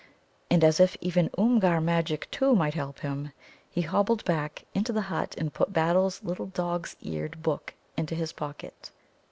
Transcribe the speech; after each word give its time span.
And, 0.49 0.63
as 0.63 0.79
if 0.79 0.97
even 0.99 1.29
Oomgar 1.37 1.79
magic, 1.79 2.27
too, 2.31 2.55
might 2.55 2.73
help 2.73 3.01
him, 3.01 3.33
he 3.69 3.81
hobbled 3.81 4.25
back 4.25 4.65
into 4.73 4.91
the 4.91 5.01
hut 5.13 5.35
and 5.37 5.53
put 5.53 5.73
Battle's 5.73 6.23
little 6.23 6.47
dog's 6.47 6.95
eared 7.01 7.43
book 7.43 7.75
into 7.95 8.15
his 8.15 8.33
pocket. 8.33 8.89